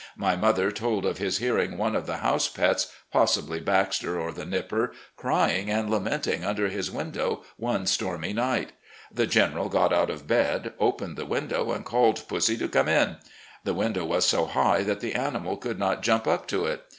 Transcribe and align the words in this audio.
My 0.17 0.35
mother 0.35 0.71
told 0.71 1.05
of 1.05 1.19
his 1.19 1.37
hearing 1.37 1.77
one 1.77 1.95
of 1.95 2.07
the 2.07 2.17
house 2.17 2.49
pets, 2.49 2.91
possibly 3.11 3.59
Baxter 3.59 4.19
or 4.19 4.31
the 4.31 4.47
Nipper, 4.47 4.93
caying 5.21 5.67
and 5.69 5.91
lamenting 5.91 6.43
under 6.43 6.69
his 6.69 6.89
window 6.89 7.43
one 7.57 7.85
stormy 7.85 8.33
night. 8.33 8.71
The 9.13 9.27
General 9.27 9.69
got 9.69 9.93
out 9.93 10.09
of 10.09 10.25
bed, 10.25 10.73
opened 10.79 11.17
the 11.17 11.27
window, 11.27 11.71
and 11.71 11.85
called 11.85 12.27
pussy 12.27 12.57
to 12.57 12.67
come 12.67 12.87
in. 12.87 13.17
The 13.63 13.75
window 13.75 14.03
was 14.03 14.25
so 14.25 14.45
high 14.47 14.81
that 14.85 15.01
the 15.01 15.13
animal 15.13 15.55
could 15.55 15.77
not 15.77 16.01
jump 16.01 16.25
up 16.25 16.47
to 16.47 16.65
it. 16.65 16.81